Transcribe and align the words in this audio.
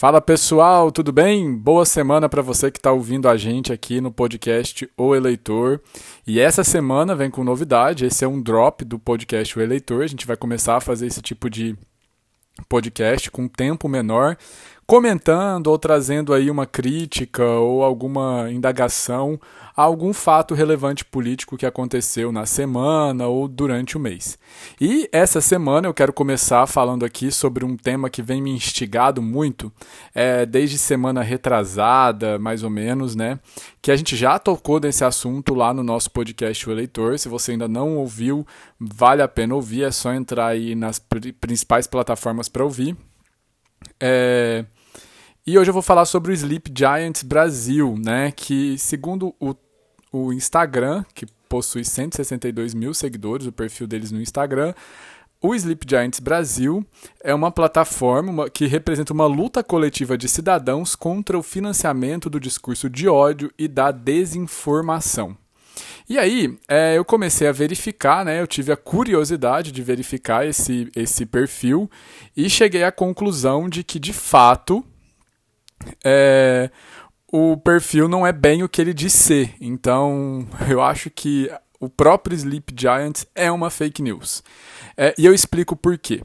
Fala 0.00 0.18
pessoal, 0.18 0.90
tudo 0.90 1.12
bem? 1.12 1.54
Boa 1.54 1.84
semana 1.84 2.26
para 2.26 2.40
você 2.40 2.70
que 2.70 2.78
está 2.78 2.90
ouvindo 2.90 3.28
a 3.28 3.36
gente 3.36 3.70
aqui 3.70 4.00
no 4.00 4.10
podcast 4.10 4.90
O 4.96 5.14
Eleitor. 5.14 5.78
E 6.26 6.40
essa 6.40 6.64
semana 6.64 7.14
vem 7.14 7.30
com 7.30 7.44
novidade, 7.44 8.06
esse 8.06 8.24
é 8.24 8.26
um 8.26 8.40
drop 8.40 8.82
do 8.82 8.98
podcast 8.98 9.58
O 9.58 9.60
Eleitor. 9.60 10.02
A 10.02 10.06
gente 10.06 10.26
vai 10.26 10.38
começar 10.38 10.78
a 10.78 10.80
fazer 10.80 11.06
esse 11.06 11.20
tipo 11.20 11.50
de 11.50 11.76
podcast 12.66 13.30
com 13.30 13.46
tempo 13.46 13.90
menor, 13.90 14.38
comentando 14.90 15.68
ou 15.68 15.78
trazendo 15.78 16.34
aí 16.34 16.50
uma 16.50 16.66
crítica 16.66 17.44
ou 17.44 17.84
alguma 17.84 18.50
indagação 18.50 19.40
a 19.76 19.82
algum 19.82 20.12
fato 20.12 20.52
relevante 20.52 21.04
político 21.04 21.56
que 21.56 21.64
aconteceu 21.64 22.32
na 22.32 22.44
semana 22.44 23.28
ou 23.28 23.46
durante 23.46 23.96
o 23.96 24.00
mês. 24.00 24.36
E 24.80 25.08
essa 25.12 25.40
semana 25.40 25.86
eu 25.86 25.94
quero 25.94 26.12
começar 26.12 26.66
falando 26.66 27.04
aqui 27.04 27.30
sobre 27.30 27.64
um 27.64 27.76
tema 27.76 28.10
que 28.10 28.20
vem 28.20 28.42
me 28.42 28.50
instigado 28.50 29.22
muito, 29.22 29.72
é, 30.12 30.44
desde 30.44 30.76
semana 30.76 31.22
retrasada, 31.22 32.36
mais 32.36 32.64
ou 32.64 32.68
menos, 32.68 33.14
né? 33.14 33.38
Que 33.80 33.92
a 33.92 33.96
gente 33.96 34.16
já 34.16 34.40
tocou 34.40 34.80
nesse 34.80 35.04
assunto 35.04 35.54
lá 35.54 35.72
no 35.72 35.84
nosso 35.84 36.10
podcast 36.10 36.68
O 36.68 36.72
Eleitor. 36.72 37.16
Se 37.16 37.28
você 37.28 37.52
ainda 37.52 37.68
não 37.68 37.96
ouviu, 37.96 38.44
vale 38.76 39.22
a 39.22 39.28
pena 39.28 39.54
ouvir, 39.54 39.84
é 39.84 39.92
só 39.92 40.12
entrar 40.12 40.48
aí 40.48 40.74
nas 40.74 40.98
principais 40.98 41.86
plataformas 41.86 42.48
para 42.48 42.64
ouvir. 42.64 42.96
É, 44.00 44.64
e 45.46 45.58
hoje 45.58 45.70
eu 45.70 45.74
vou 45.74 45.82
falar 45.82 46.04
sobre 46.04 46.30
o 46.30 46.34
Sleep 46.34 46.70
Giants 46.76 47.22
Brasil, 47.22 47.96
né? 47.98 48.30
Que 48.30 48.76
segundo 48.78 49.34
o, 49.40 49.54
o 50.12 50.32
Instagram, 50.32 51.04
que 51.14 51.26
possui 51.48 51.84
162 51.84 52.74
mil 52.74 52.92
seguidores, 52.94 53.46
o 53.46 53.52
perfil 53.52 53.86
deles 53.86 54.12
no 54.12 54.20
Instagram, 54.20 54.74
o 55.42 55.54
Sleep 55.54 55.86
Giants 55.88 56.20
Brasil 56.20 56.84
é 57.24 57.34
uma 57.34 57.50
plataforma 57.50 58.50
que 58.50 58.66
representa 58.66 59.14
uma 59.14 59.26
luta 59.26 59.64
coletiva 59.64 60.16
de 60.18 60.28
cidadãos 60.28 60.94
contra 60.94 61.38
o 61.38 61.42
financiamento 61.42 62.28
do 62.28 62.38
discurso 62.38 62.90
de 62.90 63.08
ódio 63.08 63.50
e 63.58 63.66
da 63.66 63.90
desinformação. 63.90 65.34
E 66.06 66.18
aí, 66.18 66.58
é, 66.68 66.98
eu 66.98 67.04
comecei 67.04 67.48
a 67.48 67.52
verificar, 67.52 68.24
né? 68.24 68.40
Eu 68.40 68.46
tive 68.46 68.70
a 68.72 68.76
curiosidade 68.76 69.72
de 69.72 69.82
verificar 69.82 70.46
esse, 70.46 70.90
esse 70.94 71.24
perfil 71.24 71.90
e 72.36 72.50
cheguei 72.50 72.84
à 72.84 72.92
conclusão 72.92 73.68
de 73.68 73.82
que, 73.82 73.98
de 73.98 74.12
fato, 74.12 74.84
é, 76.04 76.70
o 77.32 77.56
perfil 77.56 78.08
não 78.08 78.26
é 78.26 78.32
bem 78.32 78.62
o 78.62 78.68
que 78.68 78.80
ele 78.80 78.94
diz 78.94 79.12
ser. 79.12 79.54
Então, 79.60 80.46
eu 80.68 80.80
acho 80.82 81.10
que 81.10 81.50
o 81.78 81.88
próprio 81.88 82.34
Sleep 82.34 82.74
Giant 82.78 83.24
é 83.34 83.50
uma 83.50 83.70
fake 83.70 84.02
news. 84.02 84.42
É, 84.96 85.14
e 85.16 85.24
eu 85.24 85.32
explico 85.32 85.74
por 85.74 85.96
quê. 85.96 86.22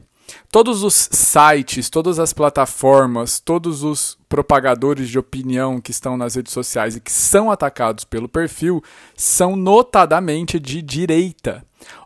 Todos 0.52 0.84
os 0.84 1.08
sites, 1.12 1.90
todas 1.90 2.18
as 2.18 2.34
plataformas, 2.34 3.40
todos 3.40 3.84
os 3.84 4.18
propagadores 4.28 5.08
de 5.08 5.20
opinião 5.20 5.80
que 5.80 5.92
estão 5.92 6.18
nas 6.18 6.36
redes 6.36 6.52
sociais 6.52 6.96
e 6.96 7.00
que 7.00 7.12
são 7.12 7.52
atacados 7.52 8.04
pelo 8.04 8.28
perfil 8.28 8.84
são 9.16 9.56
notadamente 9.56 10.60
de 10.60 10.82
direita. 10.82 11.64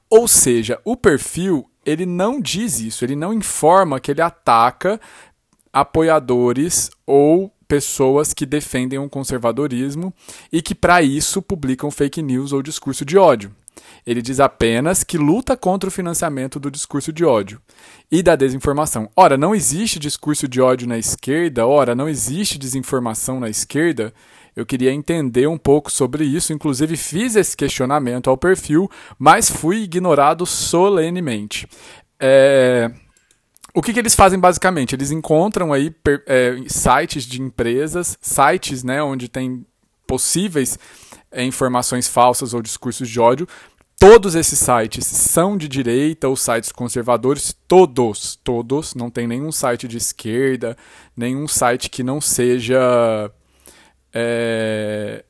Ou 0.10 0.28
seja, 0.28 0.80
o 0.84 0.98
perfil 0.98 1.70
ele 1.86 2.06
não 2.06 2.40
diz 2.40 2.80
isso, 2.80 3.04
ele 3.04 3.16
não 3.16 3.34
informa 3.34 4.00
que 4.00 4.12
ele 4.12 4.22
ataca 4.22 5.00
apoiadores 5.72 6.90
ou 7.06 7.52
pessoas 7.68 8.34
que 8.34 8.46
defendem 8.46 8.98
o 8.98 9.04
um 9.04 9.10
conservadorismo 9.10 10.14
e 10.52 10.62
que, 10.62 10.74
para 10.74 11.02
isso, 11.02 11.42
publicam 11.42 11.92
fake 11.92 12.22
news 12.22 12.52
ou 12.52 12.64
discurso 12.64 13.06
de 13.06 13.18
ódio. 13.18 13.52
Ele 14.06 14.22
diz 14.22 14.40
apenas 14.40 15.04
que 15.04 15.18
luta 15.18 15.56
contra 15.56 15.88
o 15.88 15.92
financiamento 15.92 16.60
do 16.60 16.72
discurso 16.72 17.14
de 17.14 17.24
ódio 17.24 17.62
e 18.12 18.24
da 18.24 18.36
desinformação. 18.36 19.10
Ora, 19.16 19.38
não 19.38 19.54
existe 19.54 20.00
discurso 20.00 20.48
de 20.48 20.60
ódio 20.60 20.88
na 20.88 20.98
esquerda, 20.98 21.68
ora, 21.68 21.96
não 21.96 22.10
existe 22.10 22.58
desinformação 22.58 23.40
na 23.40 23.50
esquerda. 23.50 24.14
Eu 24.56 24.66
queria 24.66 24.92
entender 24.92 25.48
um 25.48 25.58
pouco 25.58 25.92
sobre 25.92 26.26
isso, 26.26 26.52
inclusive 26.52 26.98
fiz 26.98 27.36
esse 27.36 27.56
questionamento 27.56 28.30
ao 28.30 28.38
perfil, 28.38 28.90
mas 29.18 29.50
fui 29.50 29.84
ignorado 29.84 30.46
solenemente. 30.46 31.68
É, 32.20 32.92
o 33.74 33.82
que, 33.82 33.94
que, 33.94 34.00
eles 34.00 34.16
fazem 34.16 34.40
basicamente? 34.40 34.96
Eles 34.96 35.12
encontram 35.12 35.72
aí 35.72 35.94
é, 36.28 36.56
sites 36.68 37.24
de 37.26 37.42
empresas, 37.42 38.18
sites 38.22 38.84
né, 38.84 39.02
onde 39.02 39.28
tem 39.28 39.66
possíveis 40.08 40.78
é, 41.32 41.44
informações 41.44 42.08
falsas 42.08 42.54
ou 42.54 42.62
discursos 42.62 43.08
de 43.08 43.20
ódio. 43.20 43.48
Todos 44.00 44.34
esses 44.34 44.58
sites 44.58 45.06
são 45.06 45.58
de 45.58 45.68
direita 45.68 46.28
ou 46.28 46.36
sites 46.36 46.72
conservadores, 46.72 47.54
todos, 47.68 48.40
todos. 48.44 48.96
Não 48.96 49.10
tem 49.10 49.28
nenhum 49.28 49.52
site 49.52 49.88
de 49.88 49.98
esquerda, 49.98 50.78
nenhum 51.16 51.48
site 51.48 51.90
que 51.90 52.02
não 52.02 52.22
seja 52.22 53.30
é, 54.14 55.24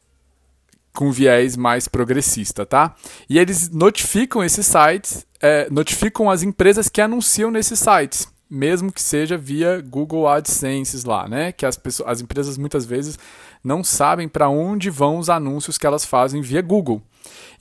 com 0.93 1.11
viés 1.11 1.57
mais 1.57 1.87
progressista, 1.87 2.65
tá? 2.65 2.95
E 3.27 3.39
eles 3.39 3.69
notificam 3.69 4.43
esses 4.43 4.65
sites, 4.65 5.25
é, 5.41 5.67
notificam 5.69 6.29
as 6.29 6.43
empresas 6.43 6.89
que 6.89 7.01
anunciam 7.01 7.51
nesses 7.51 7.79
sites, 7.79 8.27
mesmo 8.49 8.91
que 8.91 9.01
seja 9.01 9.37
via 9.37 9.81
Google 9.81 10.27
AdSense 10.27 11.05
lá, 11.05 11.27
né? 11.27 11.51
Que 11.51 11.65
as, 11.65 11.77
pessoas, 11.77 12.09
as 12.09 12.21
empresas 12.21 12.57
muitas 12.57 12.85
vezes 12.85 13.17
não 13.63 13.83
sabem 13.83 14.27
para 14.27 14.49
onde 14.49 14.89
vão 14.89 15.17
os 15.17 15.29
anúncios 15.29 15.77
que 15.77 15.85
elas 15.85 16.05
fazem 16.05 16.41
via 16.41 16.61
Google. 16.61 17.01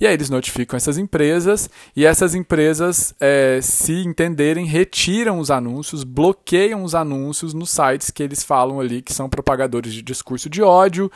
E 0.00 0.06
aí 0.06 0.14
eles 0.14 0.30
notificam 0.30 0.76
essas 0.76 0.96
empresas 0.96 1.68
e 1.94 2.06
essas 2.06 2.34
empresas, 2.34 3.12
é, 3.18 3.58
se 3.60 3.92
entenderem, 4.04 4.64
retiram 4.64 5.40
os 5.40 5.50
anúncios, 5.50 6.04
bloqueiam 6.04 6.84
os 6.84 6.94
anúncios 6.94 7.52
nos 7.52 7.70
sites 7.70 8.10
que 8.10 8.22
eles 8.22 8.44
falam 8.44 8.78
ali 8.78 9.02
que 9.02 9.12
são 9.12 9.28
propagadores 9.28 9.92
de 9.92 10.00
discurso 10.00 10.48
de 10.48 10.62
ódio 10.62 11.10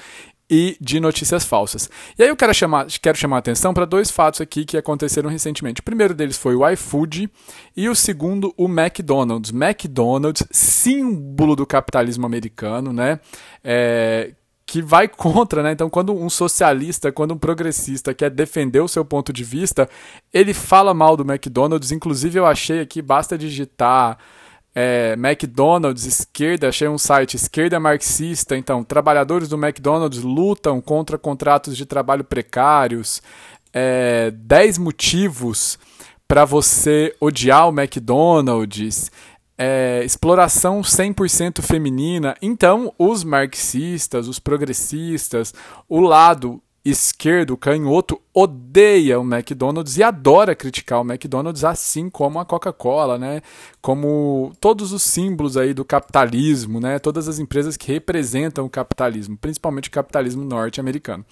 e 0.55 0.77
de 0.79 1.01
notícias 1.01 1.47
falsas. 1.47 1.89
E 2.19 2.23
aí 2.23 2.29
eu 2.29 2.37
quero 2.37 2.53
chamar, 2.53 2.87
quero 3.01 3.17
chamar 3.17 3.37
a 3.37 3.39
atenção 3.39 3.73
para 3.73 3.87
dois 3.87 4.11
fatos 4.11 4.43
aqui 4.43 4.67
que 4.67 4.77
aconteceram 4.77 5.31
recentemente. 5.31 5.81
O 5.81 5.83
primeiro 5.83 6.13
deles 6.13 6.37
foi 6.37 6.55
o 6.55 6.69
iFood 6.69 7.31
e 7.75 7.89
o 7.89 7.95
segundo 7.95 8.53
o 8.55 8.67
McDonald's. 8.67 9.51
McDonald's, 9.51 10.47
símbolo 10.51 11.57
do 11.57 11.65
capitalismo 11.65 12.27
americano, 12.27 12.93
né? 12.93 13.19
É, 13.65 14.35
que 14.67 14.83
vai 14.83 15.09
contra, 15.09 15.63
né? 15.63 15.73
Então, 15.73 15.89
quando 15.89 16.15
um 16.15 16.29
socialista, 16.29 17.11
quando 17.11 17.33
um 17.33 17.39
progressista 17.39 18.13
quer 18.13 18.29
defender 18.29 18.81
o 18.81 18.89
seu 18.89 19.07
ponto 19.07 19.33
de 19.33 19.43
vista, 19.43 19.89
ele 20.35 20.53
fala 20.53 20.93
mal 20.93 21.17
do 21.17 21.25
McDonald's. 21.25 21.93
Inclusive, 21.93 22.39
eu 22.39 22.45
achei 22.45 22.81
aqui, 22.81 23.01
basta 23.01 23.39
digitar 23.39 24.19
é, 24.75 25.15
McDonald's, 25.19 26.07
esquerda, 26.07 26.69
achei 26.69 26.89
um 26.89 26.99
site, 26.99 27.35
esquerda 27.35 27.79
marxista, 27.79 28.57
então, 28.57 28.83
trabalhadores 28.83 29.49
do 29.49 29.57
McDonald's 29.57 30.23
lutam 30.23 30.81
contra 30.81 31.19
contratos 31.19 31.77
de 31.77 31.85
trabalho 31.85 32.25
precários, 32.25 33.23
é, 33.73 34.31
10 34.31 34.79
motivos 34.79 35.79
para 36.27 36.45
você 36.45 37.15
odiar 37.21 37.69
o 37.69 37.79
McDonald's, 37.79 39.11
é, 39.59 40.03
exploração 40.05 40.81
100% 40.81 41.61
feminina. 41.61 42.35
Então, 42.41 42.93
os 42.99 43.23
marxistas, 43.23 44.27
os 44.27 44.39
progressistas, 44.39 45.53
o 45.89 46.01
lado 46.01 46.63
esquerdo, 46.85 47.57
canhoto, 47.57 48.21
odeia 48.35 49.21
o 49.21 49.23
McDonald's 49.23 49.97
e 49.97 50.03
adora 50.03 50.55
criticar 50.55 51.01
o 51.01 51.05
McDonald's, 51.05 51.63
assim 51.63 52.11
como 52.11 52.41
a 52.41 52.45
Coca-Cola, 52.45 53.17
né? 53.17 53.41
Como 53.81 54.53
todos 54.61 54.93
os 54.93 55.03
símbolos 55.03 55.57
aí 55.57 55.73
do 55.73 55.85
capitalismo, 55.85 56.81
né? 56.81 56.99
Todas 56.99 57.29
as 57.29 57.39
empresas 57.39 57.77
que 57.77 57.93
representam 57.93 58.65
o 58.65 58.71
capitalismo, 58.71 59.37
principalmente 59.37 59.89
o 59.89 59.93
capitalismo 59.93 60.45
norte-americano. 60.45 61.25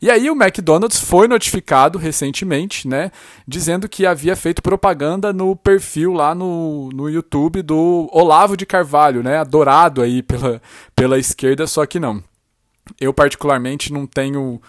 E 0.00 0.10
aí 0.10 0.30
o 0.30 0.34
McDonald's 0.34 1.00
foi 1.00 1.28
notificado 1.28 1.98
recentemente, 1.98 2.88
né? 2.88 3.10
Dizendo 3.46 3.88
que 3.88 4.06
havia 4.06 4.34
feito 4.34 4.62
propaganda 4.62 5.34
no 5.34 5.54
perfil 5.54 6.14
lá 6.14 6.34
no, 6.34 6.88
no 6.94 7.10
YouTube 7.10 7.60
do 7.60 8.08
Olavo 8.10 8.56
de 8.56 8.64
Carvalho, 8.64 9.22
né? 9.22 9.36
Adorado 9.36 10.00
aí 10.00 10.22
pela, 10.22 10.62
pela 10.96 11.18
esquerda, 11.18 11.66
só 11.66 11.84
que 11.84 12.00
não. 12.00 12.24
Eu 13.00 13.12
particularmente 13.14 13.92
não 13.92 14.06
tenho 14.06 14.60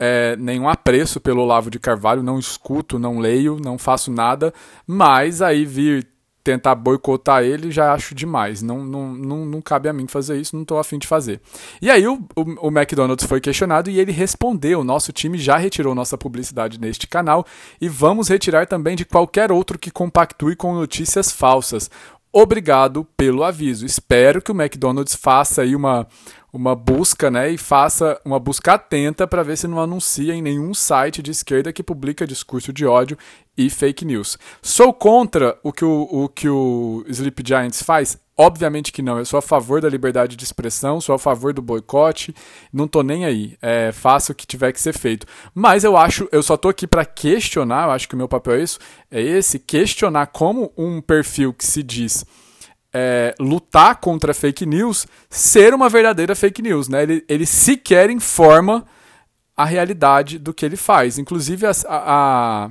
é, 0.00 0.34
nenhum 0.36 0.66
apreço 0.66 1.20
pelo 1.20 1.42
Olavo 1.42 1.70
de 1.70 1.78
Carvalho, 1.78 2.22
não 2.22 2.38
escuto, 2.38 2.98
não 2.98 3.18
leio, 3.18 3.58
não 3.62 3.76
faço 3.76 4.10
nada, 4.10 4.52
mas 4.86 5.42
aí 5.42 5.66
vir 5.66 6.08
tentar 6.42 6.74
boicotar 6.74 7.42
ele 7.42 7.70
já 7.70 7.92
acho 7.92 8.14
demais. 8.14 8.62
Não, 8.62 8.82
não, 8.82 9.12
não, 9.12 9.44
não 9.44 9.60
cabe 9.60 9.90
a 9.90 9.92
mim 9.92 10.06
fazer 10.06 10.40
isso, 10.40 10.56
não 10.56 10.62
estou 10.62 10.78
afim 10.78 10.98
de 10.98 11.06
fazer. 11.06 11.38
E 11.82 11.90
aí 11.90 12.06
o, 12.08 12.14
o, 12.34 12.68
o, 12.68 12.68
McDonald's 12.68 13.26
foi 13.26 13.42
questionado 13.42 13.90
e 13.90 14.00
ele 14.00 14.10
respondeu: 14.10 14.82
nosso 14.82 15.12
time 15.12 15.36
já 15.36 15.58
retirou 15.58 15.94
nossa 15.94 16.16
publicidade 16.16 16.80
neste 16.80 17.06
canal 17.06 17.44
e 17.78 17.86
vamos 17.86 18.28
retirar 18.28 18.66
também 18.66 18.96
de 18.96 19.04
qualquer 19.04 19.52
outro 19.52 19.78
que 19.78 19.90
compactue 19.90 20.56
com 20.56 20.74
notícias 20.74 21.30
falsas. 21.30 21.90
Obrigado 22.32 23.04
pelo 23.16 23.42
aviso. 23.42 23.84
Espero 23.84 24.40
que 24.40 24.52
o 24.52 24.54
McDonald's 24.58 25.16
faça 25.16 25.62
aí 25.62 25.74
uma 25.74 26.06
uma 26.52 26.74
busca, 26.74 27.30
né, 27.30 27.50
e 27.50 27.58
faça 27.58 28.20
uma 28.24 28.38
busca 28.38 28.74
atenta 28.74 29.26
para 29.26 29.42
ver 29.42 29.56
se 29.56 29.68
não 29.68 29.80
anuncia 29.80 30.34
em 30.34 30.42
nenhum 30.42 30.74
site 30.74 31.22
de 31.22 31.30
esquerda 31.30 31.72
que 31.72 31.82
publica 31.82 32.26
discurso 32.26 32.72
de 32.72 32.84
ódio 32.86 33.16
e 33.56 33.68
fake 33.68 34.04
news. 34.04 34.38
Sou 34.62 34.92
contra 34.92 35.58
o 35.62 35.72
que 35.72 35.84
o, 35.84 36.08
o, 36.10 36.28
que 36.28 36.48
o 36.48 37.04
Sleep 37.08 37.42
Giants 37.46 37.82
faz? 37.82 38.18
Obviamente 38.36 38.90
que 38.90 39.02
não. 39.02 39.18
Eu 39.18 39.26
sou 39.26 39.38
a 39.38 39.42
favor 39.42 39.82
da 39.82 39.88
liberdade 39.88 40.34
de 40.34 40.42
expressão, 40.42 40.98
sou 40.98 41.14
a 41.14 41.18
favor 41.18 41.52
do 41.52 41.60
boicote, 41.60 42.34
não 42.72 42.88
tô 42.88 43.02
nem 43.02 43.26
aí. 43.26 43.58
É, 43.60 43.92
faça 43.92 44.32
o 44.32 44.34
que 44.34 44.46
tiver 44.46 44.72
que 44.72 44.80
ser 44.80 44.96
feito. 44.96 45.26
Mas 45.54 45.84
eu 45.84 45.94
acho, 45.94 46.26
eu 46.32 46.42
só 46.42 46.56
tô 46.56 46.70
aqui 46.70 46.86
para 46.86 47.04
questionar, 47.04 47.84
eu 47.84 47.90
acho 47.90 48.08
que 48.08 48.14
o 48.14 48.18
meu 48.18 48.28
papel 48.28 48.54
é 48.54 48.62
isso, 48.62 48.78
é 49.10 49.20
esse, 49.20 49.58
questionar 49.58 50.28
como 50.28 50.72
um 50.74 51.02
perfil 51.02 51.52
que 51.52 51.66
se 51.66 51.82
diz 51.82 52.24
é, 52.92 53.34
lutar 53.38 53.96
contra 53.96 54.34
fake 54.34 54.66
news 54.66 55.06
ser 55.28 55.72
uma 55.74 55.88
verdadeira 55.88 56.34
fake 56.34 56.62
news, 56.62 56.88
né? 56.88 57.02
Ele, 57.02 57.24
ele 57.28 57.46
sequer 57.46 58.10
informa 58.10 58.84
a 59.56 59.64
realidade 59.64 60.38
do 60.38 60.54
que 60.54 60.64
ele 60.64 60.76
faz. 60.76 61.18
Inclusive, 61.18 61.66
a, 61.66 61.72
a, 61.88 62.70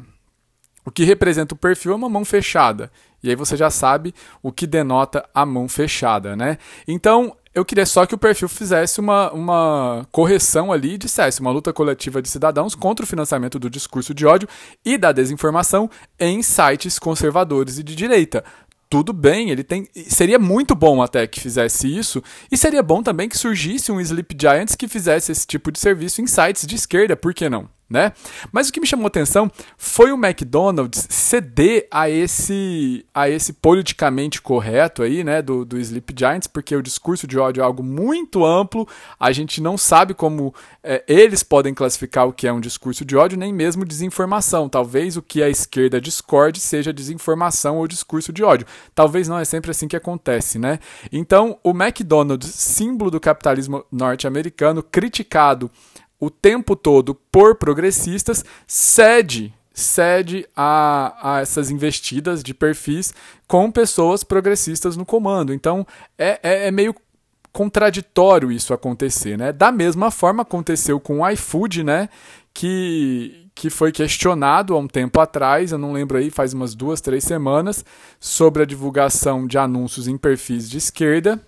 o 0.83 0.91
que 0.91 1.03
representa 1.03 1.53
o 1.53 1.57
perfil 1.57 1.93
é 1.93 1.95
uma 1.95 2.09
mão 2.09 2.25
fechada. 2.25 2.91
E 3.21 3.29
aí 3.29 3.35
você 3.35 3.55
já 3.55 3.69
sabe 3.69 4.13
o 4.41 4.51
que 4.51 4.65
denota 4.65 5.27
a 5.33 5.45
mão 5.45 5.67
fechada, 5.67 6.35
né? 6.35 6.57
Então, 6.87 7.35
eu 7.53 7.65
queria 7.65 7.85
só 7.85 8.05
que 8.05 8.15
o 8.15 8.17
perfil 8.17 8.47
fizesse 8.47 8.99
uma, 8.99 9.31
uma 9.31 10.07
correção 10.11 10.71
ali 10.71 10.93
e 10.93 10.97
dissesse 10.97 11.41
uma 11.41 11.51
luta 11.51 11.73
coletiva 11.73 12.21
de 12.21 12.29
cidadãos 12.29 12.75
contra 12.75 13.03
o 13.03 13.07
financiamento 13.07 13.59
do 13.59 13.69
discurso 13.69 14.13
de 14.13 14.25
ódio 14.25 14.47
e 14.85 14.97
da 14.97 15.11
desinformação 15.11 15.89
em 16.17 16.41
sites 16.41 16.97
conservadores 16.97 17.77
e 17.77 17.83
de 17.83 17.95
direita 17.95 18.43
tudo 18.89 19.13
bem, 19.13 19.51
ele 19.51 19.63
tem. 19.63 19.87
Seria 20.07 20.39
muito 20.39 20.75
bom 20.75 21.01
até 21.01 21.27
que 21.27 21.39
fizesse 21.39 21.87
isso, 21.95 22.23
e 22.51 22.57
seria 22.57 22.81
bom 22.81 23.03
também 23.03 23.29
que 23.29 23.37
surgisse 23.37 23.91
um 23.91 24.01
Sleep 24.01 24.35
Giants 24.39 24.75
que 24.75 24.87
fizesse 24.87 25.31
esse 25.31 25.45
tipo 25.45 25.71
de 25.71 25.79
serviço 25.79 26.21
em 26.21 26.27
sites 26.27 26.65
de 26.65 26.75
esquerda, 26.75 27.15
por 27.15 27.33
que 27.33 27.49
não? 27.49 27.69
Né? 27.89 28.13
Mas 28.51 28.69
o 28.69 28.73
que 28.73 28.79
me 28.79 28.87
chamou 28.87 29.07
atenção 29.07 29.51
foi 29.77 30.11
o 30.11 30.15
McDonald's 30.15 31.07
ceder 31.09 31.87
a 31.89 32.09
esse 32.09 33.05
a 33.13 33.29
esse 33.29 33.53
politicamente 33.53 34.41
correto 34.41 35.01
aí, 35.01 35.23
né, 35.23 35.41
do, 35.41 35.65
do 35.65 35.79
Sleep 35.79 36.13
Giants, 36.17 36.47
porque 36.47 36.75
o 36.75 36.81
discurso 36.81 37.25
de 37.25 37.39
ódio 37.39 37.61
é 37.61 37.63
algo 37.63 37.81
muito 37.83 38.45
amplo, 38.45 38.87
a 39.19 39.31
gente 39.31 39.61
não 39.61 39.77
sabe 39.77 40.13
como 40.13 40.53
é, 40.83 41.03
eles 41.07 41.43
podem 41.43 41.73
classificar 41.73 42.27
o 42.27 42.33
que 42.33 42.47
é 42.47 42.53
um 42.53 42.59
discurso 42.59 43.03
de 43.03 43.15
ódio, 43.15 43.37
nem 43.37 43.51
mesmo 43.53 43.83
desinformação. 43.83 44.69
Talvez 44.69 45.17
o 45.17 45.21
que 45.21 45.41
a 45.41 45.49
esquerda 45.49 45.99
discorde 45.99 46.59
seja 46.59 46.93
desinformação 46.93 47.77
ou 47.77 47.87
discurso 47.87 48.31
de 48.31 48.43
ódio. 48.43 48.67
Talvez 48.93 49.27
não 49.27 49.37
é 49.37 49.45
sempre 49.45 49.71
assim 49.71 49.87
que 49.87 49.95
acontece, 49.95 50.59
né? 50.59 50.79
Então, 51.11 51.57
o 51.63 51.71
McDonald's, 51.71 52.49
símbolo 52.53 53.11
do 53.11 53.19
capitalismo 53.19 53.85
norte-americano, 53.91 54.83
criticado 54.83 55.71
o 56.19 56.29
tempo 56.29 56.75
todo 56.75 57.15
por 57.15 57.55
progressistas, 57.55 58.43
cede 58.67 59.53
cede 59.79 60.45
a, 60.55 61.35
a, 61.35 61.39
essas 61.39 61.71
investidas 61.71 62.43
de 62.43 62.53
perfis 62.53 63.13
com 63.47 63.71
pessoas 63.71 64.23
progressistas 64.23 64.97
no 64.97 65.05
comando. 65.05 65.53
Então 65.53 65.87
é, 66.17 66.39
é, 66.43 66.67
é, 66.67 66.71
meio 66.71 66.93
contraditório 67.51 68.51
isso 68.51 68.73
acontecer, 68.73 69.37
né? 69.37 69.51
Da 69.51 69.71
mesma 69.71 70.11
forma 70.11 70.43
aconteceu 70.43 70.99
com 70.99 71.19
o 71.19 71.29
iFood, 71.29 71.83
né? 71.83 72.09
Que, 72.53 73.47
que 73.55 73.69
foi 73.69 73.91
questionado 73.91 74.75
há 74.75 74.79
um 74.79 74.87
tempo 74.87 75.19
atrás, 75.19 75.71
eu 75.71 75.77
não 75.77 75.93
lembro 75.93 76.17
aí, 76.17 76.29
faz 76.29 76.53
umas 76.53 76.75
duas, 76.75 76.99
três 76.99 77.23
semanas, 77.23 77.85
sobre 78.19 78.63
a 78.63 78.65
divulgação 78.65 79.47
de 79.47 79.57
anúncios 79.57 80.07
em 80.07 80.17
perfis 80.17 80.69
de 80.69 80.77
esquerda 80.77 81.39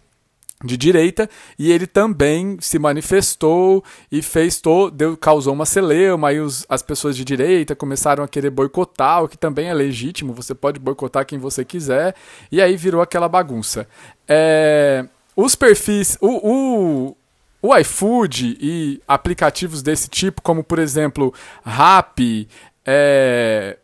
de 0.64 0.78
direita 0.78 1.30
e 1.58 1.72
ele 1.72 1.88
também 1.88 2.58
se 2.60 2.78
manifestou 2.78 3.84
e 4.12 4.22
fez 4.22 4.60
todo, 4.60 4.92
deu, 4.92 5.18
causou 5.18 5.54
uma 5.54 5.66
celeuma 5.66 6.30
aí 6.30 6.40
os, 6.40 6.66
as 6.70 6.82
pessoas 6.82 7.16
de 7.16 7.26
direita 7.26 7.76
começaram 7.76 8.24
a 8.24 8.28
querer 8.28 8.50
boicotar 8.50 9.24
o 9.24 9.28
que 9.28 9.38
também 9.38 9.68
é 9.68 9.74
legítimo 9.74 10.34
você 10.34 10.54
pode 10.54 10.80
boicotar 10.80 11.26
quem 11.26 11.40
você 11.40 11.66
quiser 11.66 12.16
e 12.52 12.62
aí 12.62 12.78
virou 12.78 13.02
aquela 13.02 13.28
bagunça. 13.28 13.88
É, 14.28 15.06
os 15.36 15.56
perfis 15.56 16.18
o, 16.22 17.08
o, 17.10 17.18
o 17.62 17.78
iFood 17.78 18.58
e 18.60 19.02
aplicativos 19.08 19.82
desse 19.82 20.10
tipo 20.10 20.42
como 20.42 20.64
por 20.64 20.80
exemplo 20.80 21.34
Rappi 21.64 22.48
é, 22.86 23.78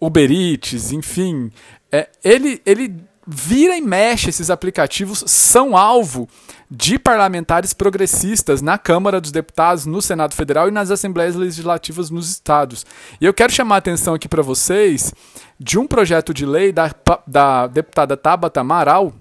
Uber 0.00 0.30
Eats 0.30 0.92
enfim 0.92 1.50
é, 1.92 2.08
ele 2.22 2.60
ele 2.66 2.94
vira 3.26 3.76
e 3.76 3.80
mexe 3.80 4.30
esses 4.30 4.50
aplicativos 4.50 5.24
são 5.26 5.76
alvo 5.76 6.28
de 6.70 6.98
parlamentares 6.98 7.72
progressistas 7.72 8.60
na 8.60 8.76
Câmara 8.76 9.20
dos 9.20 9.30
Deputados, 9.30 9.86
no 9.86 10.02
Senado 10.02 10.34
Federal 10.34 10.68
e 10.68 10.72
nas 10.72 10.90
Assembleias 10.90 11.34
Legislativas 11.34 12.10
nos 12.10 12.30
estados. 12.30 12.84
E 13.20 13.24
eu 13.24 13.34
quero 13.34 13.52
chamar 13.52 13.76
a 13.76 13.78
atenção 13.78 14.14
aqui 14.14 14.28
para 14.28 14.42
vocês 14.42 15.12
de 15.58 15.78
um 15.78 15.86
projeto 15.86 16.34
de 16.34 16.44
lei 16.44 16.72
da, 16.72 16.90
da 17.26 17.66
deputada 17.66 18.16
Tabata 18.16 18.60
Amaral 18.60 19.12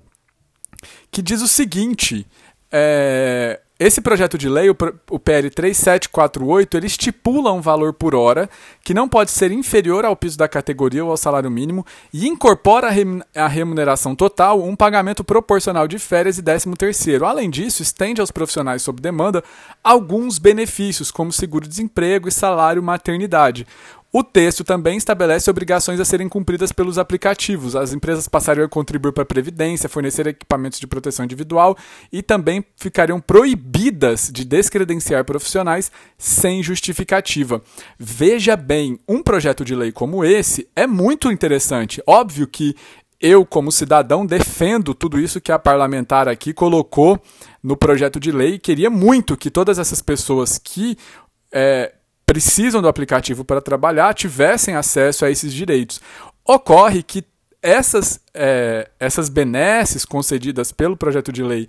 que 1.11 1.21
diz 1.21 1.41
o 1.41 1.47
seguinte: 1.47 2.25
é, 2.71 3.61
esse 3.85 4.01
projeto 4.01 4.38
de 4.38 4.47
lei, 4.47 4.69
o 4.69 5.19
PL 5.19 5.50
3748, 5.50 6.77
ele 6.77 6.88
estipula 6.88 7.51
um 7.51 7.59
valor 7.59 7.94
por 7.94 8.15
hora 8.15 8.50
que 8.83 8.94
não 8.94 9.09
pode 9.09 9.31
ser 9.31 9.51
inferior 9.51 10.06
ao 10.06 10.15
piso 10.15 10.38
da 10.38 10.47
categoria 10.47 11.03
ou 11.03 11.12
ao 11.12 11.18
salário 11.18 11.51
mínimo 11.51 11.85
e 12.13 12.27
incorpora 12.27 12.89
a 13.35 13.47
remuneração 13.47 14.15
total 14.15 14.63
um 14.63 14.75
pagamento 14.75 15.24
proporcional 15.24 15.88
de 15.88 16.00
férias 16.00 16.38
e 16.38 16.41
décimo 16.41 16.77
terceiro. 16.77 17.25
Além 17.25 17.50
disso, 17.50 17.81
estende 17.81 18.21
aos 18.21 18.31
profissionais 18.31 18.81
sob 18.81 19.01
demanda 19.01 19.44
alguns 19.83 20.38
benefícios, 20.38 21.12
como 21.12 21.31
seguro-desemprego 21.31 22.27
e 22.27 22.31
salário 22.31 22.81
maternidade. 22.81 23.68
O 24.15 24.24
texto 24.24 24.63
também 24.63 24.95
estabelece 24.95 25.50
obrigações 25.50 26.00
a 26.00 26.06
serem 26.06 26.30
cumpridas 26.30 26.71
pelos 26.71 27.00
aplicativos. 27.00 27.75
As 27.75 27.94
empresas 27.94 28.27
passariam 28.27 28.63
a 28.63 28.69
contribuir 28.69 29.12
para 29.12 29.24
a 29.24 29.25
Previdência, 29.25 29.89
fornecer 29.89 30.27
equipamentos 30.27 30.80
de 30.80 30.86
proteção 30.86 31.25
individual 31.25 31.75
e 32.12 32.21
também 32.21 32.63
ficariam 32.77 33.19
proibidas 33.19 34.30
de 34.31 34.45
descredenciar 34.45 35.25
profissionais 35.25 35.92
sem 36.15 36.62
justificativa. 36.62 37.60
Veja 37.98 38.56
bem, 38.56 39.00
um 39.10 39.24
projeto 39.24 39.65
de 39.65 39.74
lei 39.74 39.92
como 39.92 40.24
esse 40.24 40.68
é 40.75 40.86
muito 40.86 41.31
interessante. 41.31 42.00
Óbvio 42.06 42.45
que 42.45 42.75
eu, 43.19 43.44
como 43.44 43.71
cidadão, 43.71 44.27
defendo 44.27 44.94
tudo 44.94 45.19
isso 45.19 45.42
que 45.42 45.51
a 45.51 45.57
parlamentar 45.57 46.27
aqui 46.27 46.54
colocou 46.54 47.19
no 47.63 47.75
projeto 47.75 48.19
de 48.19 48.31
lei. 48.31 48.59
Queria 48.59 48.92
muito 48.92 49.36
que 49.36 49.50
todas 49.50 49.80
essas 49.80 50.04
pessoas 50.04 50.59
que 50.59 50.98
é, 51.51 51.94
precisam 52.25 52.81
do 52.81 52.87
aplicativo 52.87 53.43
para 53.43 53.61
trabalhar 53.61 54.13
tivessem 54.13 54.75
acesso 54.75 55.25
a 55.25 55.29
esses 55.31 55.53
direitos. 55.53 56.01
Ocorre 56.45 57.03
que 57.03 57.23
essas, 57.61 58.19
é, 58.33 58.89
essas 58.99 59.29
benesses 59.29 60.03
concedidas 60.03 60.71
pelo 60.71 60.97
projeto 60.97 61.31
de 61.31 61.41
lei 61.41 61.67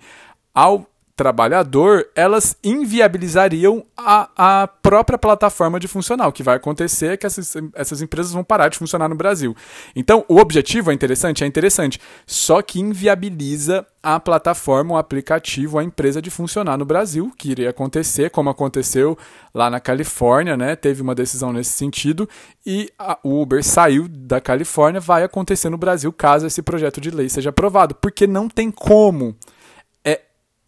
ao 0.53 0.89
trabalhador, 1.15 2.07
elas 2.13 2.57
inviabilizariam 2.61 3.85
a, 3.95 4.29
a 4.35 4.67
própria 4.67 5.17
plataforma 5.17 5.79
de 5.79 5.87
funcionar. 5.87 6.27
O 6.27 6.31
que 6.31 6.43
vai 6.43 6.57
acontecer 6.57 7.13
é 7.13 7.17
que 7.17 7.25
essas, 7.25 7.55
essas 7.73 8.01
empresas 8.01 8.33
vão 8.33 8.43
parar 8.43 8.67
de 8.67 8.77
funcionar 8.77 9.07
no 9.07 9.15
Brasil. 9.15 9.55
Então, 9.95 10.25
o 10.27 10.37
objetivo 10.37 10.91
é 10.91 10.93
interessante? 10.93 11.43
É 11.43 11.47
interessante. 11.47 12.01
Só 12.27 12.61
que 12.61 12.81
inviabiliza 12.81 13.87
a 14.03 14.19
plataforma, 14.19 14.93
o 14.93 14.97
aplicativo, 14.97 15.79
a 15.79 15.83
empresa 15.83 16.21
de 16.21 16.29
funcionar 16.29 16.77
no 16.77 16.85
Brasil, 16.85 17.31
que 17.37 17.49
iria 17.49 17.69
acontecer, 17.69 18.29
como 18.29 18.49
aconteceu 18.49 19.17
lá 19.53 19.69
na 19.69 19.79
Califórnia, 19.79 20.57
né? 20.57 20.75
Teve 20.75 21.01
uma 21.01 21.15
decisão 21.15 21.51
nesse 21.51 21.71
sentido 21.71 22.29
e 22.63 22.91
a 22.99 23.17
Uber 23.23 23.63
saiu 23.63 24.07
da 24.07 24.39
Califórnia, 24.41 24.99
vai 24.99 25.23
acontecer 25.23 25.69
no 25.69 25.77
Brasil 25.77 26.13
caso 26.13 26.45
esse 26.45 26.61
projeto 26.61 27.01
de 27.01 27.09
lei 27.09 27.29
seja 27.29 27.49
aprovado, 27.49 27.95
porque 27.95 28.27
não 28.27 28.47
tem 28.47 28.69
como 28.69 29.35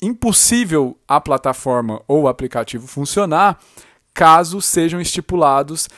impossível 0.01 0.98
a 1.08 1.20
plataforma 1.20 2.01
ou 2.08 2.24
o 2.24 2.27
aplicativo 2.27 2.88
funcionar 2.88 3.60
caso 4.13 4.62
sejam 4.62 5.00
estipulados 5.00 5.89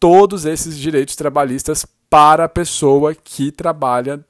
todos 0.00 0.44
esses 0.44 0.76
direitos 0.76 1.16
trabalhistas 1.16 1.86
para 2.10 2.44
a 2.44 2.48
pessoa 2.48 3.14
que 3.14 3.52
trabalha 3.52 4.24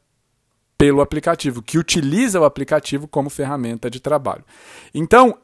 pelo 0.76 1.00
aplicativo, 1.00 1.62
que 1.62 1.78
utiliza 1.78 2.40
o 2.40 2.44
aplicativo 2.44 3.08
como 3.08 3.28
ferramenta 3.28 3.90
de 3.90 4.00
trabalho. 4.00 4.44
Então, 4.94 5.36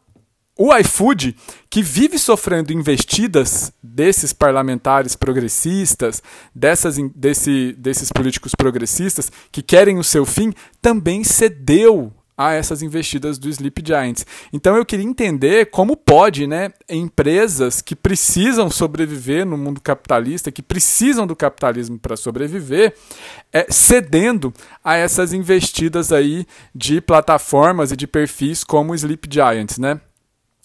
o 0.57 0.73
iFood, 0.77 1.37
que 1.69 1.83
vive 1.83 2.17
sofrendo 2.17 2.73
investidas 2.73 3.73
desses 3.83 4.33
parlamentares 4.33 5.17
progressistas, 5.17 6.23
dessas, 6.55 6.97
desse, 7.15 7.73
desses 7.73 8.13
políticos 8.13 8.55
progressistas 8.55 9.33
que 9.51 9.63
querem 9.63 9.99
o 9.99 10.05
seu 10.05 10.25
fim, 10.25 10.55
também 10.81 11.25
cedeu 11.25 12.13
a 12.37 12.53
essas 12.53 12.83
investidas 12.83 13.39
do 13.39 13.49
Sleep 13.49 13.83
Giants. 13.85 14.27
Então 14.53 14.77
eu 14.77 14.85
queria 14.85 15.07
entender 15.07 15.67
como 15.71 15.97
pode, 15.97 16.47
né, 16.47 16.73
empresas 16.89 17.81
que 17.81 17.95
precisam 17.95 18.71
sobreviver 18.71 19.47
no 19.47 19.57
mundo 19.57 19.81
capitalista, 19.81 20.51
que 20.51 20.63
precisam 20.63 21.27
do 21.27 21.37
capitalismo 21.37 21.99
para 21.99 22.17
sobreviver, 22.17 22.95
é, 23.53 23.67
cedendo 23.71 24.53
a 24.83 24.97
essas 24.97 25.33
investidas 25.33 26.13
aí 26.13 26.47
de 26.75 27.01
plataformas 27.01 27.93
e 27.93 27.97
de 27.97 28.07
perfis 28.07 28.65
como 28.65 28.93
o 28.93 28.95
Sleep 28.95 29.29
Giants, 29.31 29.79
né? 29.79 30.01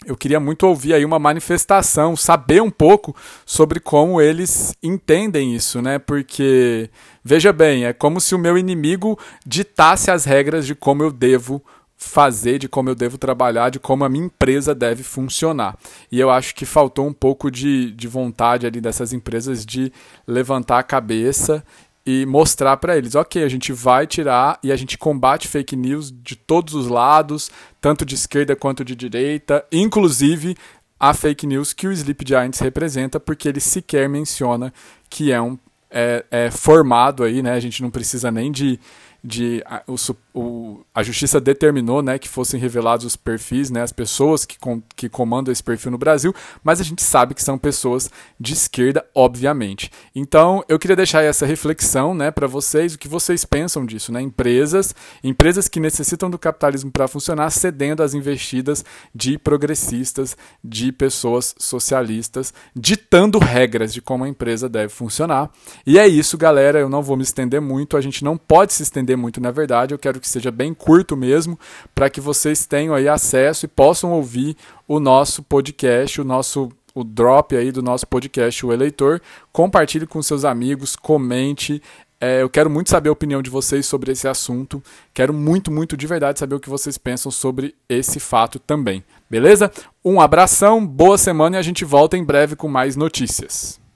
Eu 0.10 0.18
queria 0.18 0.40
muito 0.40 0.64
ouvir 0.66 0.96
aí 0.96 1.06
uma 1.06 1.20
manifestação, 1.20 2.16
saber 2.16 2.64
um 2.64 2.72
pouco 2.72 3.16
sobre 3.46 3.80
como 3.80 4.20
eles 4.20 4.76
entendem 4.82 5.56
isso, 5.56 5.84
né? 5.84 6.00
Porque 6.00 6.90
veja 7.24 7.54
bem, 7.54 7.86
é 7.86 7.94
como 7.94 8.20
se 8.20 8.34
o 8.34 8.40
meu 8.40 8.58
inimigo 8.58 9.20
ditasse 9.46 10.10
as 10.10 10.26
regras 10.26 10.66
de 10.66 10.74
como 10.74 11.04
eu 11.04 11.12
devo 11.12 11.64
fazer, 11.96 12.58
de 12.58 12.68
como 12.68 12.90
eu 12.90 12.96
devo 12.96 13.20
trabalhar, 13.20 13.70
de 13.70 13.80
como 13.80 14.04
a 14.04 14.10
minha 14.10 14.26
empresa 14.26 14.74
deve 14.74 15.04
funcionar. 15.04 15.78
E 16.12 16.20
eu 16.20 16.32
acho 16.32 16.56
que 16.56 16.66
faltou 16.66 17.06
um 17.06 17.14
pouco 17.14 17.52
de, 17.52 17.92
de 17.92 18.08
vontade 18.08 18.66
ali 18.66 18.82
dessas 18.82 19.14
empresas 19.14 19.64
de 19.64 19.94
levantar 20.26 20.80
a 20.80 20.84
cabeça 20.84 21.64
e 22.12 22.26
mostrar 22.26 22.76
para 22.78 22.98
eles, 22.98 23.14
ok, 23.14 23.44
a 23.44 23.48
gente 23.48 23.72
vai 23.72 24.08
tirar 24.08 24.58
e 24.64 24.72
a 24.72 24.76
gente 24.76 24.98
combate 24.98 25.48
fake 25.48 25.76
news 25.76 26.12
de 26.12 26.36
todos 26.36 26.74
os 26.74 26.88
lados, 26.88 27.52
tanto 27.80 28.04
de 28.04 28.16
esquerda 28.16 28.56
quanto 28.56 28.84
de 28.84 28.96
direita, 28.96 29.64
inclusive 29.72 30.58
a 31.00 31.14
fake 31.14 31.46
news 31.46 31.72
que 31.72 31.88
o 31.88 31.92
Sleep 31.92 32.26
Giants 32.28 32.60
representa, 32.62 33.20
porque 33.20 33.48
ele 33.48 33.60
sequer 33.60 34.10
menciona 34.10 34.74
que 35.08 35.32
é 35.32 35.40
um 35.40 35.56
é, 35.92 36.26
é 36.32 36.50
formado 36.50 37.24
aí, 37.24 37.44
né? 37.44 37.52
A 37.52 37.60
gente 37.60 37.80
não 37.84 37.92
precisa 37.92 38.32
nem 38.32 38.52
de 38.52 38.80
de 39.24 39.62
a, 39.66 39.84
o, 39.88 39.96
o, 40.34 40.86
a 40.94 41.04
justiça 41.04 41.40
determinou 41.40 42.02
né, 42.02 42.18
que 42.18 42.30
fossem 42.30 42.60
revelados 42.60 43.06
os 43.06 43.16
perfis, 43.16 43.70
né, 43.70 43.82
as 43.82 43.92
pessoas 43.92 44.46
que, 44.46 44.58
com, 44.58 44.82
que 44.96 45.10
comandam 45.10 45.52
esse 45.52 45.64
perfil 45.64 45.92
no 45.92 45.98
Brasil, 45.98 46.34
mas 46.64 46.80
a 46.80 46.84
gente 46.84 47.04
sabe 47.04 47.34
que 47.34 47.44
são 47.44 47.58
pessoas 47.58 48.10
de 48.40 48.54
esquerda, 48.54 49.06
obviamente. 49.14 49.92
Então 50.16 50.64
eu 50.68 50.80
queria 50.80 50.96
deixar 50.96 51.24
essa 51.24 51.46
reflexão 51.46 52.14
né, 52.14 52.32
para 52.32 52.48
vocês, 52.48 52.94
o 52.94 53.00
que 53.00 53.08
vocês 53.08 53.44
pensam 53.44 53.86
disso. 53.86 54.12
Né? 54.12 54.22
Empresas, 54.22 54.96
empresas 55.24 55.68
que 55.68 55.80
necessitam 55.80 56.30
do 56.30 56.40
capitalismo 56.40 56.92
para 56.92 57.08
funcionar, 57.08 57.50
cedendo 57.50 58.04
às 58.04 58.14
investidas 58.14 58.86
de 59.14 59.38
progressistas, 59.38 60.38
de 60.64 60.92
pessoas 60.92 61.56
socialistas, 61.58 62.54
ditando 62.76 63.40
regras 63.40 63.94
de 63.94 64.02
como 64.02 64.24
a 64.24 64.30
empresa 64.30 64.70
deve 64.70 64.90
funcionar. 64.90 65.52
E 65.86 65.98
é 65.98 66.08
isso, 66.08 66.38
galera. 66.38 66.80
Eu 66.80 66.90
não 66.90 67.02
vou 67.02 67.18
me 67.18 67.24
estender 67.24 67.62
muito, 67.62 67.98
a 67.98 68.02
gente 68.02 68.24
não 68.24 68.38
pode 68.38 68.74
se 68.74 68.84
estender 68.84 69.09
estender 69.10 69.18
muito, 69.18 69.42
na 69.42 69.52
verdade, 69.52 69.94
eu 69.94 70.00
quero 70.00 70.20
que 70.20 70.30
seja 70.30 70.52
bem 70.52 70.74
curto 70.74 71.18
mesmo, 71.18 71.60
para 71.96 72.10
que 72.10 72.22
vocês 72.22 72.66
tenham 72.66 72.94
aí 72.94 73.08
acesso 73.08 73.66
e 73.66 73.68
possam 73.68 74.12
ouvir 74.12 74.56
o 74.88 75.00
nosso 75.00 75.42
podcast, 75.42 76.22
o 76.22 76.24
nosso 76.24 76.70
o 76.96 77.04
drop 77.04 77.56
aí 77.56 77.72
do 77.72 77.84
nosso 77.84 78.06
podcast, 78.06 78.66
o 78.66 78.74
eleitor. 78.74 79.22
Compartilhe 79.54 80.08
com 80.08 80.22
seus 80.22 80.44
amigos, 80.44 80.96
comente. 80.96 81.82
É, 82.20 82.42
eu 82.42 82.50
quero 82.50 82.70
muito 82.70 82.90
saber 82.90 83.10
a 83.10 83.14
opinião 83.14 83.42
de 83.42 83.50
vocês 83.50 83.86
sobre 83.86 84.12
esse 84.12 84.28
assunto. 84.28 84.84
Quero 85.14 85.34
muito, 85.34 85.72
muito 85.72 85.96
de 85.96 86.08
verdade 86.08 86.40
saber 86.40 86.56
o 86.56 86.60
que 86.60 86.70
vocês 86.70 86.98
pensam 86.98 87.32
sobre 87.32 87.76
esse 87.88 88.20
fato 88.20 88.60
também. 88.60 89.04
Beleza? 89.30 89.72
Um 90.04 90.20
abração, 90.20 90.86
boa 90.86 91.18
semana 91.18 91.56
e 91.56 91.60
a 91.60 91.62
gente 91.64 91.86
volta 91.86 92.18
em 92.18 92.24
breve 92.24 92.56
com 92.56 92.68
mais 92.68 92.96
notícias. 92.96 93.80